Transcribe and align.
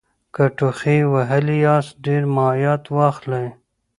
که 0.33 0.43
ټوخي 0.57 0.99
وهلي 1.13 1.57
یاست 1.65 1.93
ډېر 2.05 2.21
مایعت 2.35 2.83
واخلئ 2.95 3.47